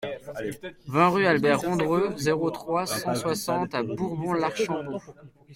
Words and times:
vingt 0.87 1.09
rue 1.11 1.27
Albert 1.27 1.59
Rondreux, 1.61 2.15
zéro 2.17 2.49
trois, 2.49 2.87
cent 2.87 3.13
soixante 3.13 3.75
à 3.75 3.83
Bourbon-l'Archambault 3.83 4.99